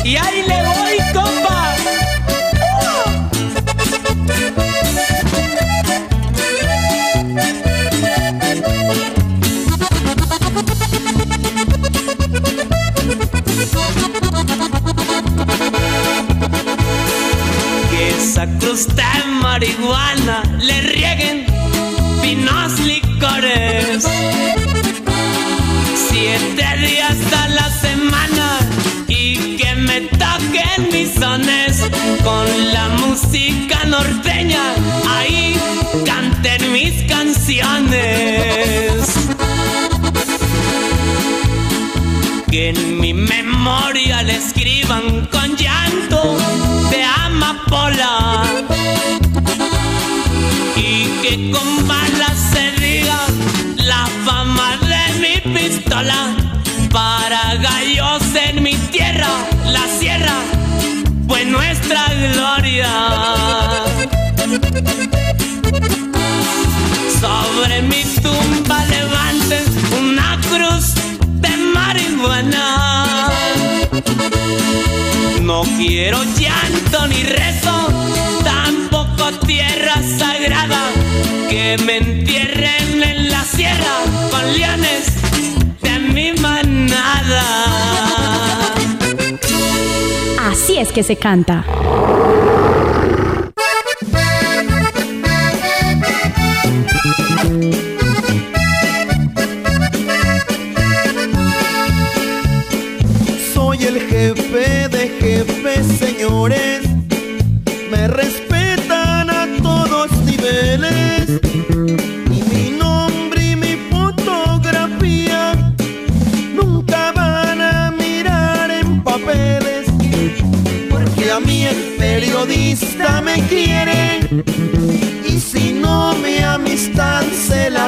[0.04, 1.76] Y ahí le voy, compa.
[17.92, 19.04] Que esa cruz de
[19.42, 21.38] marihuana le rieguen
[22.22, 23.67] finos licores.
[27.82, 28.60] Semana
[29.08, 31.82] y que me toquen mis sones
[32.24, 34.62] con la música norteña.
[35.10, 35.56] Ahí
[36.06, 38.00] canten mis canciones.
[42.52, 46.38] Que en mi memoria le escriban con llanto
[46.90, 48.44] de amapola.
[50.76, 53.20] Y que con balas se diga
[53.78, 56.57] la fama de mi pistola.
[56.98, 59.30] Para gallos en mi tierra,
[59.66, 60.34] la sierra
[61.46, 62.90] nuestra gloria.
[67.22, 69.64] Sobre mi tumba levanten
[70.00, 70.96] una cruz
[71.42, 73.30] de marihuana.
[75.42, 77.88] No quiero llanto ni rezo,
[78.44, 80.82] tampoco tierra sagrada.
[81.50, 83.96] Que me entierren en la sierra
[84.32, 85.17] con leones
[90.80, 91.66] es que se canta.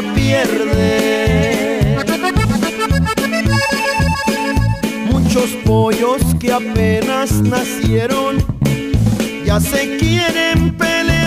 [0.02, 1.97] Pierde.
[5.12, 8.38] Muchos pollos que apenas nacieron
[9.45, 11.19] ya se quieren pelear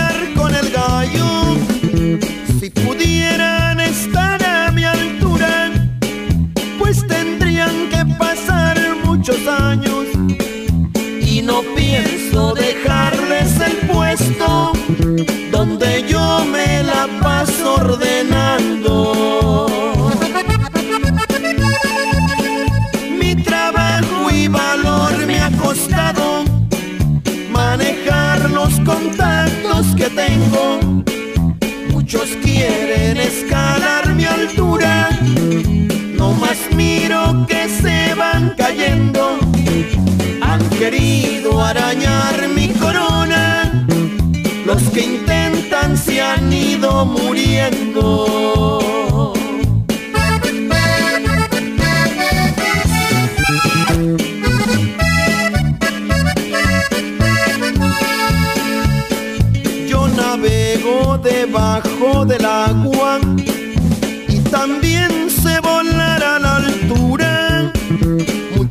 [37.47, 39.37] que se van cayendo.
[40.41, 43.85] Han querido arañar mi corona,
[44.65, 48.62] los que intentan se han ido muriendo.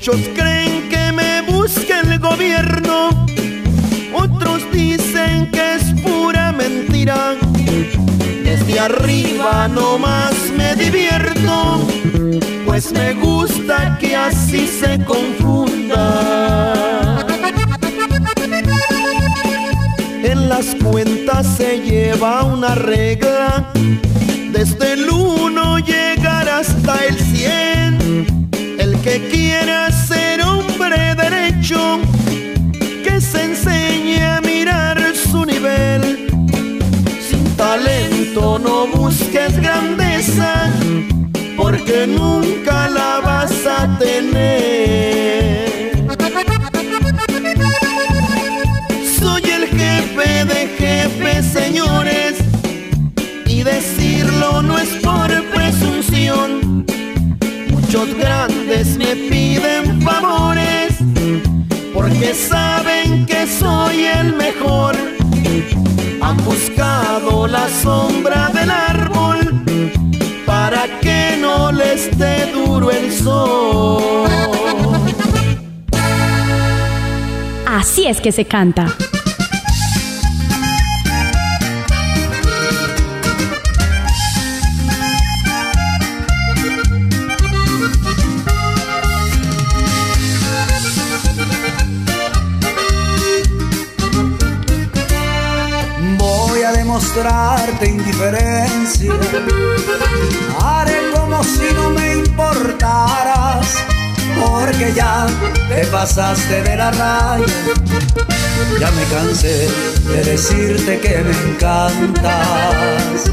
[0.05, 3.25] Muchos creen que me busca el gobierno,
[4.13, 7.37] otros dicen que es pura mentira.
[8.43, 11.87] Desde arriba nomás me divierto,
[12.67, 16.35] pues me gusta que así se confunda.
[20.25, 23.71] En las cuentas se lleva una regla,
[24.51, 27.93] desde el 1 llegar hasta el 100.
[28.79, 29.92] El que quiera
[33.05, 36.03] que se enseñe a mirar su nivel.
[37.29, 40.71] Sin talento no busques grandeza,
[41.57, 42.42] porque nunca
[62.35, 64.97] saben que soy el mejor.
[66.21, 69.65] Han buscado la sombra del árbol
[70.47, 74.29] para que no les dé duro el sol.
[77.67, 78.87] Así es que se canta.
[97.87, 99.13] Indiferencia.
[100.61, 103.67] Haré como si no me importaras.
[104.41, 105.27] Porque ya
[105.69, 107.47] te pasaste de la raya.
[108.81, 109.69] Ya me cansé
[110.09, 113.31] de decirte que me encantas.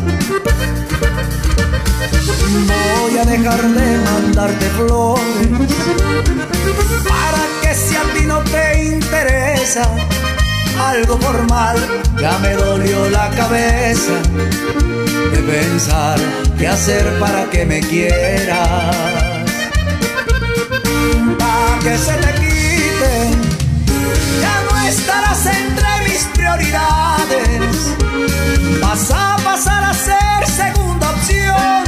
[2.68, 5.50] Voy a dejar de mandarte flores.
[7.08, 9.90] Para que si a ti no te interesa
[10.80, 11.78] algo formal,
[12.22, 14.14] ya me dolió la cabeza
[15.32, 16.20] de pensar
[16.58, 18.96] qué hacer para que me quieras.
[21.38, 23.14] Para que se te quite,
[24.42, 27.96] ya no estarás entre mis prioridades.
[28.82, 31.84] Vas a pasar a ser segunda opción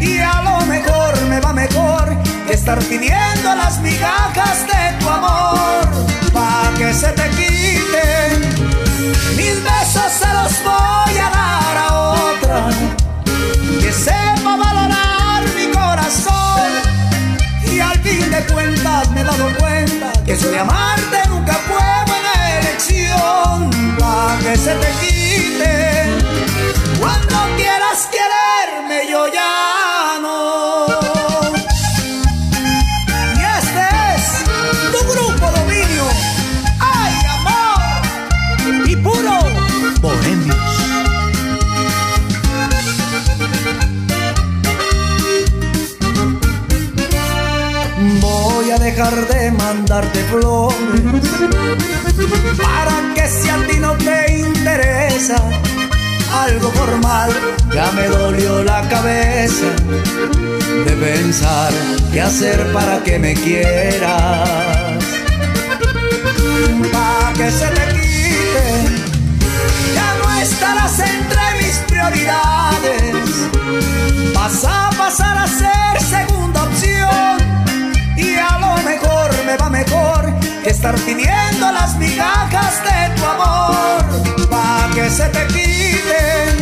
[0.00, 5.88] y a lo mejor me va mejor que estar pidiendo las migajas de tu amor.
[6.32, 7.65] Pa' que se te quite,
[20.36, 25.05] eso de amarte nunca fue buena elección, pa' que se te
[49.76, 51.02] mandarte flores
[52.56, 55.36] para que si a ti no te interesa
[56.44, 57.30] algo formal,
[57.74, 59.66] ya me dolió la cabeza
[60.86, 61.72] de pensar
[62.12, 64.48] qué hacer para que me quieras.
[66.92, 68.66] Para que se te quite,
[69.94, 73.26] ya no estarás entre mis prioridades.
[74.34, 77.36] Vas a pasar a ser segunda opción
[78.16, 80.22] y a lo mejor me mejor
[80.62, 84.04] que estar pidiendo las migajas de tu amor
[84.50, 86.52] pa' que se te quiten.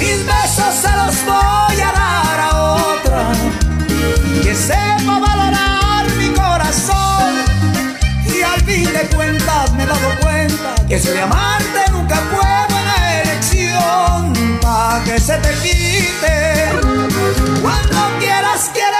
[0.00, 2.50] Mis besos se los voy a dar a
[2.90, 3.22] otra
[4.44, 7.30] que sepa valorar mi corazón
[8.34, 12.94] y al fin de cuentas me he dado cuenta que de amarte nunca fue buena
[13.22, 16.36] elección pa' que se te quite.
[17.62, 18.91] Cuando quieras quererme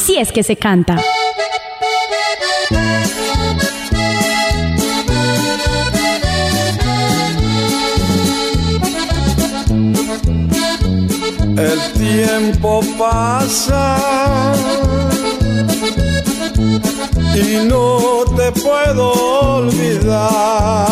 [0.00, 0.96] Así es que se canta.
[11.56, 13.98] El tiempo pasa
[17.34, 19.12] y no te puedo
[19.56, 20.86] olvidar.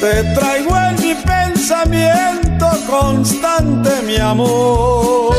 [0.00, 2.39] Te traigo en mi pensamiento
[3.00, 5.34] constante, mi amor.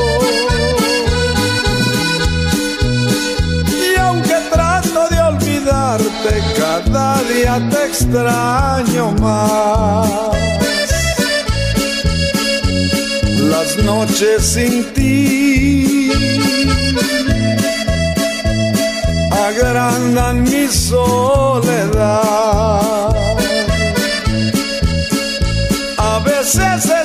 [3.86, 10.09] Y aunque trato de olvidarte, cada día te extraño más.
[13.53, 16.12] Las noches sin ti
[19.47, 22.32] agrandan mi soledad.
[25.97, 27.00] A veces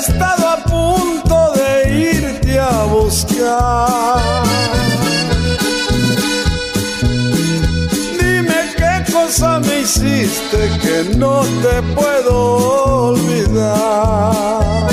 [8.19, 14.91] Dime qué cosa me hiciste que no te puedo olvidar.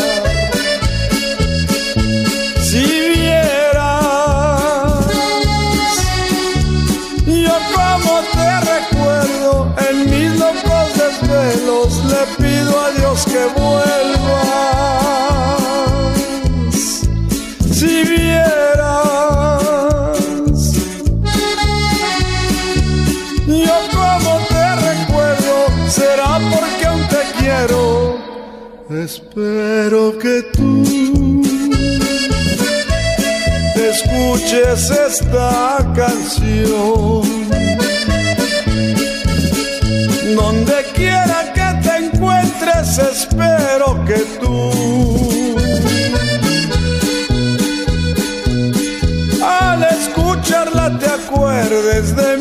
[2.62, 2.84] Si
[3.16, 3.82] vieras
[7.26, 14.03] yo como te recuerdo en mis locos desvelos le pido a Dios que vuelvas.
[34.74, 37.22] Escuches esta canción.
[40.36, 44.72] Donde quiera que te encuentres, espero que tú
[49.44, 52.33] al escucharla te acuerdes de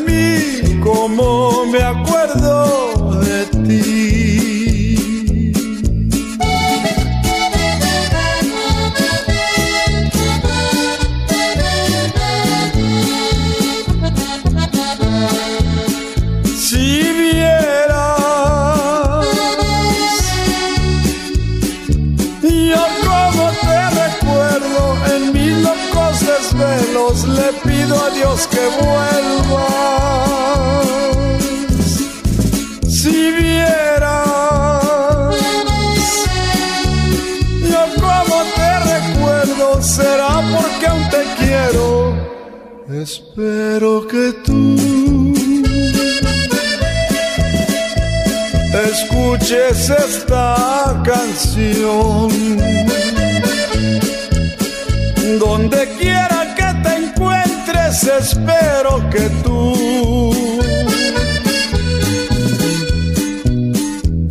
[49.53, 52.29] escuches esta canción.
[55.39, 60.33] Donde quiera que te encuentres, espero que tú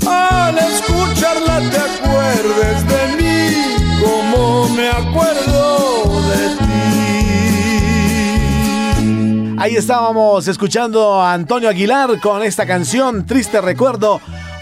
[0.08, 3.40] al escucharla te acuerdes de mí
[4.04, 6.42] como me acuerdo de
[9.46, 9.56] ti.
[9.60, 14.20] Ahí estábamos escuchando a Antonio Aguilar con esta canción, Triste Recuerdo.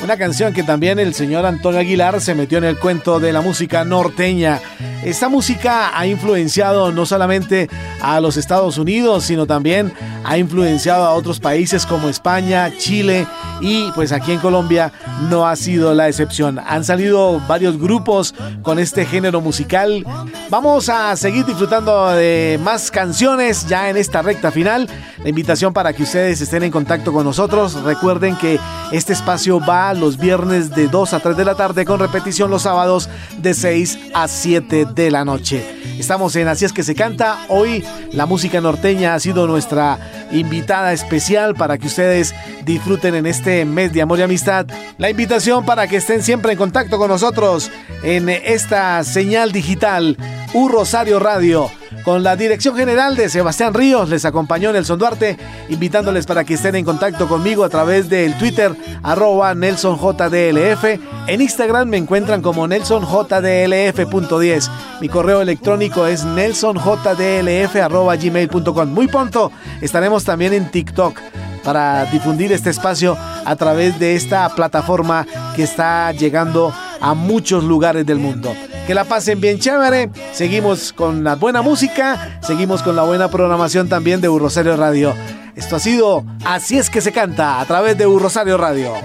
[0.10, 3.42] Una canción que también el señor Antonio Aguilar se metió en el cuento de la
[3.42, 4.60] música norteña.
[5.04, 7.70] Esta música ha influenciado no solamente
[8.02, 9.94] a los Estados Unidos, sino también
[10.24, 13.28] ha influenciado a otros países como España, Chile
[13.62, 14.92] y pues aquí en Colombia
[15.30, 16.60] no ha sido la excepción.
[16.60, 20.06] Han salido varios grupos con este género musical.
[20.50, 24.88] Vamos a seguir disfrutando de más canciones ya en esta recta final.
[25.22, 27.74] La invitación para que ustedes estén en contacto con nosotros.
[27.84, 28.60] Recuerden que
[28.92, 32.64] este espacio va los viernes de 2 a 3 de la tarde con repetición los
[32.64, 35.64] sábados de 6 a 7 de la noche.
[36.00, 37.46] Estamos en Así es que se canta.
[37.50, 40.00] Hoy la música norteña ha sido nuestra
[40.32, 42.34] invitada especial para que ustedes
[42.64, 44.66] disfruten en este mes de amor y amistad.
[44.98, 47.72] La invitación para que estén siempre en contacto con nosotros
[48.04, 50.18] en esta señal digital
[50.54, 51.70] U Rosario Radio
[52.04, 54.10] con la dirección general de Sebastián Ríos.
[54.10, 55.38] Les acompañó Nelson Duarte,
[55.70, 60.84] invitándoles para que estén en contacto conmigo a través del Twitter, arroba NelsonJDLF.
[61.28, 64.70] En Instagram me encuentran como NelsonJDLF.10.
[65.02, 68.90] Mi correo electrónico es nelsonjdlf.gmail.com.
[68.90, 71.20] Muy pronto estaremos también en TikTok
[71.64, 78.06] para difundir este espacio a través de esta plataforma que está llegando a muchos lugares
[78.06, 78.54] del mundo.
[78.90, 80.10] Que la pasen bien chévere.
[80.32, 85.14] Seguimos con la buena música, seguimos con la buena programación también de Rosario Radio.
[85.56, 88.96] Esto ha sido Así es que se canta a través de Rosario Radio.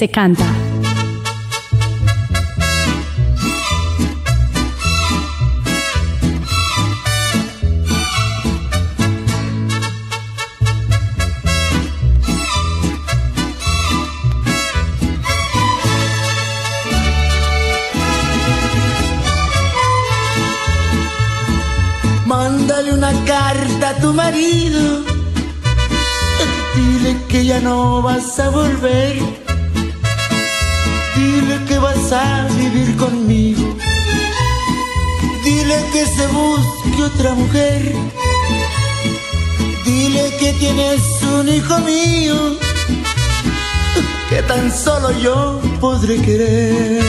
[0.00, 0.46] Se canta.
[22.24, 25.04] Mándale una carta a tu marido.
[26.74, 29.49] Dile que ya no vas a volver
[31.80, 33.76] vas a vivir conmigo.
[35.44, 37.94] Dile que se busque otra mujer.
[39.84, 41.00] Dile que tienes
[41.38, 42.36] un hijo mío
[44.28, 47.04] que tan solo yo podré querer.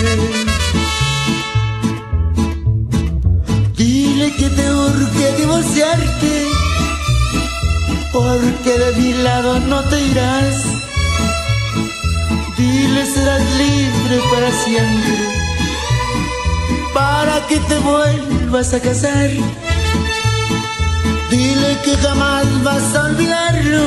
[3.76, 6.34] Dile que te urge divorciarte
[8.14, 10.80] porque de mi lado no te irás
[12.72, 15.17] Dile serás libre para siempre,
[16.93, 19.30] para que te vuelvas a casar.
[21.30, 23.84] Dile que jamás vas a olvidarlo.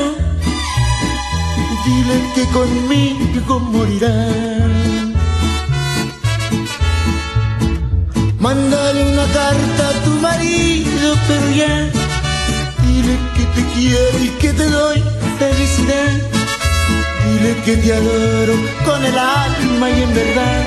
[1.86, 4.18] dile que conmigo morirá.
[8.38, 11.74] Mándale una carta a tu marido, pero ya,
[12.84, 15.02] dile que te quiero y que te doy
[15.38, 16.33] felicidad.
[17.44, 18.54] Dile que te adoro
[18.86, 20.66] con el alma y en verdad.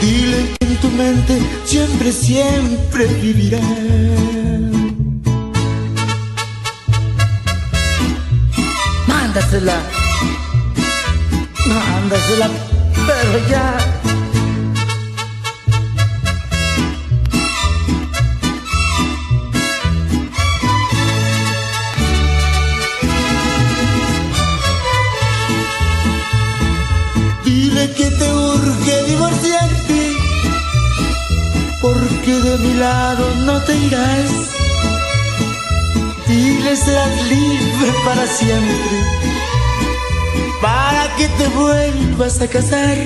[0.00, 3.60] Dile que en tu mente siempre, siempre vivirá.
[9.06, 9.76] Mándasela.
[11.68, 12.50] Mándasela,
[13.06, 14.13] pero ya.
[27.74, 30.16] Dile que te urge divorciarte,
[31.82, 34.30] porque de mi lado no te irás.
[36.28, 38.96] Dile serás libre para siempre,
[40.62, 42.96] para que te vuelvas a casar.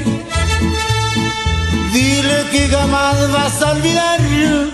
[1.95, 4.66] Dile que jamás vas a olvidarlo,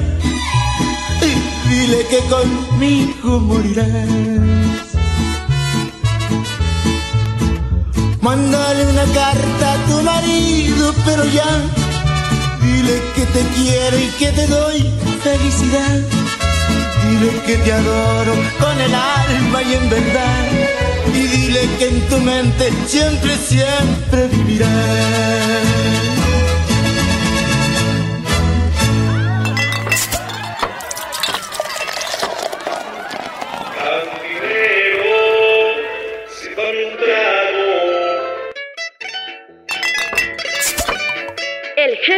[1.22, 4.83] y dile que conmigo morirás.
[8.24, 11.44] Mándale una carta a tu marido, pero ya
[12.62, 14.90] dile que te quiero y que te doy
[15.22, 16.00] felicidad.
[17.02, 20.46] Dile que te adoro con el alma y en verdad.
[21.12, 25.83] Y dile que en tu mente siempre, siempre vivirás.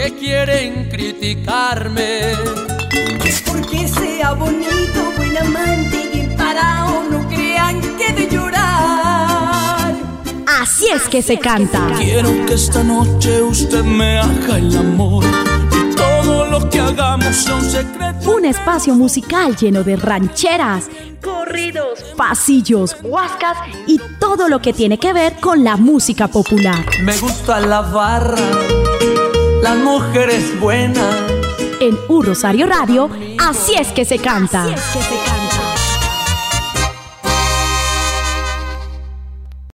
[0.00, 2.32] que quieren criticarme.
[3.46, 9.94] Porque sea bonito, buen amante y emparado, no crean que de llorar.
[10.62, 11.86] Así es que se canta.
[11.98, 15.24] Quiero que esta noche usted me haga el amor
[15.70, 18.30] y todo lo que hagamos sea un secreto.
[18.30, 20.88] Un espacio musical lleno de rancheras,
[21.20, 26.86] corridos, pasillos, huascas y todo lo que tiene que ver con la música popular.
[27.02, 28.38] Me gusta la barra,
[29.62, 31.14] las mujeres buenas.
[31.80, 33.08] En Un Rosario Radio,
[33.38, 34.64] así es que se canta.
[34.64, 35.49] Así es que se canta.